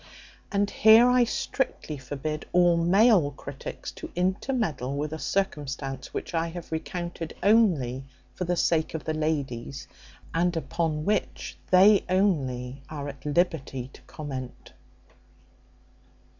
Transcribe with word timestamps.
And 0.51 0.67
here 0.71 1.07
I 1.07 1.25
strictly 1.25 1.99
forbid 1.99 2.47
all 2.53 2.75
male 2.75 3.29
critics 3.29 3.91
to 3.91 4.09
intermeddle 4.15 4.97
with 4.97 5.13
a 5.13 5.19
circumstance 5.19 6.11
which 6.11 6.33
I 6.33 6.47
have 6.47 6.71
recounted 6.71 7.35
only 7.43 8.05
for 8.33 8.43
the 8.45 8.55
sake 8.55 8.95
of 8.95 9.03
the 9.03 9.13
ladies, 9.13 9.87
and 10.33 10.57
upon 10.57 11.05
which 11.05 11.55
they 11.69 12.03
only 12.09 12.81
are 12.89 13.07
at 13.09 13.27
liberty 13.27 13.91
to 13.93 14.01
comment. 14.07 14.71